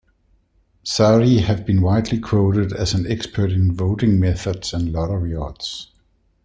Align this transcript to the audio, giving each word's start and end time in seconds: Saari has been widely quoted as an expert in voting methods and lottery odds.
Saari 0.83 1.41
has 1.43 1.61
been 1.61 1.79
widely 1.83 2.17
quoted 2.17 2.73
as 2.73 2.95
an 2.95 3.05
expert 3.05 3.51
in 3.51 3.71
voting 3.71 4.19
methods 4.19 4.73
and 4.73 4.91
lottery 4.91 5.35
odds. 5.35 5.91